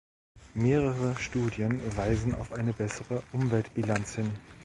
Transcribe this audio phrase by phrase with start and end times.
[0.55, 4.31] Mehrere Studien weisen auf eine bessere Umweltbilanz hin.